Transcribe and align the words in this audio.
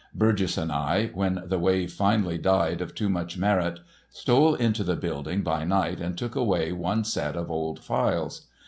Burgess 0.15 0.57
and 0.57 0.71
I, 0.71 1.11
when 1.13 1.43
the 1.45 1.59
Wave 1.59 1.93
finally 1.93 2.39
died 2.39 2.81
of 2.81 2.95
too 2.95 3.07
much 3.07 3.37
merit, 3.37 3.81
stole 4.09 4.55
into 4.55 4.83
the 4.83 4.95
building 4.95 5.43
by 5.43 5.63
night 5.63 5.99
and 5.99 6.17
took 6.17 6.33
away 6.33 6.71
one 6.71 7.03
set 7.03 7.35
of 7.35 7.51
old 7.51 7.83
files. 7.83 8.47